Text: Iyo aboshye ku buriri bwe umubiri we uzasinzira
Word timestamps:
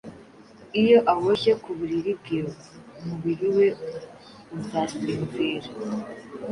Iyo 0.81 0.97
aboshye 1.11 1.51
ku 1.61 1.69
buriri 1.77 2.11
bwe 2.19 2.39
umubiri 2.99 3.47
we 3.55 3.67
uzasinzira 4.57 5.69